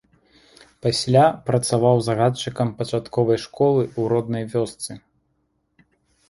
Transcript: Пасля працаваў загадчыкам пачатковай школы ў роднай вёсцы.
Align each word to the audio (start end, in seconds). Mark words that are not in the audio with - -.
Пасля 0.85 1.25
працаваў 1.49 1.97
загадчыкам 2.07 2.67
пачатковай 2.79 3.39
школы 3.45 3.83
ў 3.99 4.15
роднай 4.15 4.43
вёсцы. 4.57 4.91